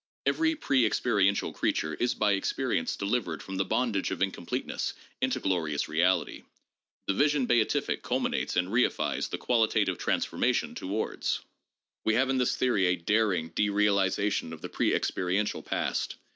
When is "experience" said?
2.31-2.97